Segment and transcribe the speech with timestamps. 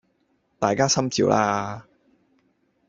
[0.57, 1.85] 大家心照啦